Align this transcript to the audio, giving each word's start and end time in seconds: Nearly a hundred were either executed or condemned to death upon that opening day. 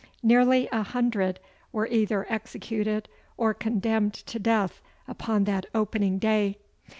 Nearly 0.23 0.67
a 0.71 0.81
hundred 0.81 1.39
were 1.71 1.85
either 1.85 2.25
executed 2.27 3.07
or 3.37 3.53
condemned 3.53 4.15
to 4.15 4.39
death 4.39 4.81
upon 5.07 5.43
that 5.43 5.67
opening 5.75 6.17
day. 6.17 6.57